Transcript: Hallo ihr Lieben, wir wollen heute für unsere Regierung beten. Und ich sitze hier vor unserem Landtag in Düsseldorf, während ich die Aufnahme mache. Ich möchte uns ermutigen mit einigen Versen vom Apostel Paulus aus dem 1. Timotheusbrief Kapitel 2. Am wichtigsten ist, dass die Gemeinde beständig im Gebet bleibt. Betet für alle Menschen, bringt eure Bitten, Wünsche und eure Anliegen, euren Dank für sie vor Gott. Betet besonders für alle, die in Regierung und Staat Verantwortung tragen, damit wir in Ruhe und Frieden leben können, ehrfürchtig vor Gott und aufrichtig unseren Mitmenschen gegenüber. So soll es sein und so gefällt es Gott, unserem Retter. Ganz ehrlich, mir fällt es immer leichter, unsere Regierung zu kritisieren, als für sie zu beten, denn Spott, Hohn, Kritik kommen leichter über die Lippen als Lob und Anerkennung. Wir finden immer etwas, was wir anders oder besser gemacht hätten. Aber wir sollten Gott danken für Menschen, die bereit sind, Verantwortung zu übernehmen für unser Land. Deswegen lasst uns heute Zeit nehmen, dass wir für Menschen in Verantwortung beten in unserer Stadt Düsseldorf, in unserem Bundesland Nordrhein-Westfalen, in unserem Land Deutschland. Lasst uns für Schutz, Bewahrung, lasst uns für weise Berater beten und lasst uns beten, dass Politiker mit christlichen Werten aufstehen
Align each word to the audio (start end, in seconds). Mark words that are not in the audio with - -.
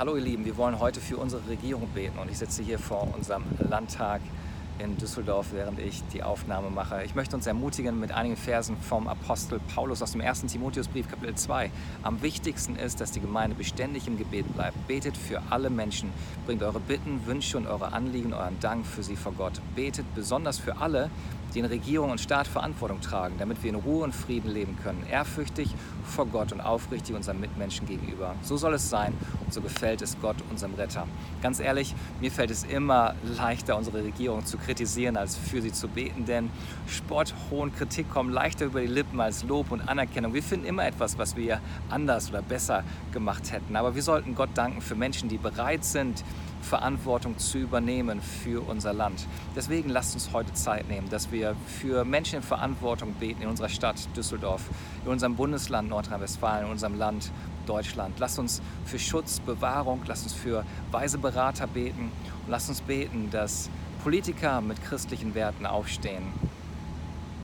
Hallo 0.00 0.16
ihr 0.16 0.22
Lieben, 0.22 0.46
wir 0.46 0.56
wollen 0.56 0.78
heute 0.78 0.98
für 0.98 1.18
unsere 1.18 1.46
Regierung 1.46 1.86
beten. 1.88 2.18
Und 2.18 2.30
ich 2.30 2.38
sitze 2.38 2.62
hier 2.62 2.78
vor 2.78 3.14
unserem 3.14 3.44
Landtag 3.68 4.22
in 4.82 4.96
Düsseldorf, 4.96 5.48
während 5.52 5.78
ich 5.78 6.02
die 6.12 6.22
Aufnahme 6.22 6.70
mache. 6.70 7.02
Ich 7.04 7.14
möchte 7.14 7.36
uns 7.36 7.46
ermutigen 7.46 8.00
mit 8.00 8.12
einigen 8.12 8.36
Versen 8.36 8.76
vom 8.76 9.08
Apostel 9.08 9.60
Paulus 9.74 10.02
aus 10.02 10.12
dem 10.12 10.22
1. 10.22 10.46
Timotheusbrief 10.46 11.08
Kapitel 11.08 11.34
2. 11.34 11.70
Am 12.02 12.22
wichtigsten 12.22 12.76
ist, 12.76 13.00
dass 13.00 13.12
die 13.12 13.20
Gemeinde 13.20 13.56
beständig 13.56 14.06
im 14.06 14.16
Gebet 14.16 14.52
bleibt. 14.54 14.88
Betet 14.88 15.16
für 15.16 15.42
alle 15.50 15.70
Menschen, 15.70 16.10
bringt 16.46 16.62
eure 16.62 16.80
Bitten, 16.80 17.26
Wünsche 17.26 17.58
und 17.58 17.66
eure 17.66 17.92
Anliegen, 17.92 18.32
euren 18.32 18.58
Dank 18.60 18.86
für 18.86 19.02
sie 19.02 19.16
vor 19.16 19.32
Gott. 19.32 19.60
Betet 19.74 20.06
besonders 20.14 20.58
für 20.58 20.78
alle, 20.78 21.10
die 21.54 21.58
in 21.58 21.64
Regierung 21.64 22.10
und 22.10 22.20
Staat 22.20 22.46
Verantwortung 22.46 23.00
tragen, 23.00 23.34
damit 23.38 23.62
wir 23.62 23.70
in 23.70 23.76
Ruhe 23.76 24.04
und 24.04 24.14
Frieden 24.14 24.50
leben 24.50 24.76
können, 24.82 25.04
ehrfürchtig 25.10 25.74
vor 26.04 26.26
Gott 26.26 26.52
und 26.52 26.60
aufrichtig 26.60 27.14
unseren 27.14 27.40
Mitmenschen 27.40 27.86
gegenüber. 27.86 28.34
So 28.42 28.56
soll 28.56 28.74
es 28.74 28.88
sein 28.88 29.14
und 29.44 29.52
so 29.52 29.60
gefällt 29.60 30.02
es 30.02 30.16
Gott, 30.20 30.36
unserem 30.50 30.74
Retter. 30.74 31.06
Ganz 31.42 31.60
ehrlich, 31.60 31.94
mir 32.20 32.30
fällt 32.30 32.50
es 32.50 32.64
immer 32.64 33.14
leichter, 33.36 33.76
unsere 33.76 34.04
Regierung 34.04 34.44
zu 34.44 34.58
kritisieren, 34.58 34.69
als 35.16 35.36
für 35.36 35.60
sie 35.60 35.72
zu 35.72 35.88
beten, 35.88 36.24
denn 36.26 36.50
Spott, 36.86 37.34
Hohn, 37.50 37.74
Kritik 37.74 38.10
kommen 38.10 38.32
leichter 38.32 38.66
über 38.66 38.80
die 38.80 38.86
Lippen 38.86 39.20
als 39.20 39.42
Lob 39.44 39.70
und 39.70 39.88
Anerkennung. 39.88 40.34
Wir 40.34 40.42
finden 40.42 40.66
immer 40.66 40.86
etwas, 40.86 41.18
was 41.18 41.36
wir 41.36 41.60
anders 41.88 42.30
oder 42.30 42.42
besser 42.42 42.84
gemacht 43.12 43.52
hätten. 43.52 43.76
Aber 43.76 43.94
wir 43.94 44.02
sollten 44.02 44.34
Gott 44.34 44.50
danken 44.54 44.80
für 44.80 44.94
Menschen, 44.94 45.28
die 45.28 45.38
bereit 45.38 45.84
sind, 45.84 46.24
Verantwortung 46.60 47.38
zu 47.38 47.58
übernehmen 47.58 48.20
für 48.20 48.66
unser 48.68 48.92
Land. 48.92 49.26
Deswegen 49.56 49.88
lasst 49.88 50.14
uns 50.14 50.32
heute 50.32 50.52
Zeit 50.52 50.88
nehmen, 50.88 51.08
dass 51.10 51.32
wir 51.32 51.56
für 51.66 52.04
Menschen 52.04 52.36
in 52.36 52.42
Verantwortung 52.42 53.14
beten 53.14 53.42
in 53.42 53.48
unserer 53.48 53.68
Stadt 53.68 53.96
Düsseldorf, 54.16 54.62
in 55.04 55.10
unserem 55.10 55.36
Bundesland 55.36 55.88
Nordrhein-Westfalen, 55.88 56.66
in 56.66 56.72
unserem 56.72 56.98
Land 56.98 57.30
Deutschland. 57.66 58.18
Lasst 58.18 58.38
uns 58.38 58.62
für 58.84 58.98
Schutz, 58.98 59.40
Bewahrung, 59.40 60.00
lasst 60.06 60.24
uns 60.24 60.34
für 60.34 60.64
weise 60.90 61.18
Berater 61.18 61.66
beten 61.66 62.10
und 62.44 62.50
lasst 62.50 62.68
uns 62.68 62.80
beten, 62.80 63.30
dass 63.30 63.70
Politiker 64.02 64.60
mit 64.60 64.82
christlichen 64.82 65.34
Werten 65.34 65.66
aufstehen 65.66 66.24